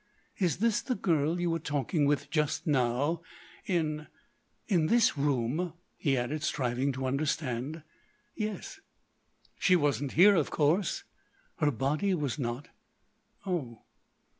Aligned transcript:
"Is 0.39 0.57
this 0.57 0.81
the 0.81 0.95
girl 0.95 1.39
you 1.39 1.51
were 1.51 1.59
talking 1.59 2.05
with 2.07 2.31
just 2.31 2.65
now? 2.65 3.21
In—in 3.67 4.87
this 4.87 5.15
room?" 5.15 5.73
he 5.95 6.17
added, 6.17 6.41
striving 6.41 6.91
to 6.93 7.05
understand. 7.05 7.83
"Yes." 8.33 8.79
"She 9.59 9.75
wasn't 9.75 10.13
here, 10.13 10.33
of 10.33 10.49
course." 10.49 11.03
"Her 11.57 11.69
body 11.69 12.15
was 12.15 12.39
not." 12.39 12.69
"Oh!" 13.45 13.83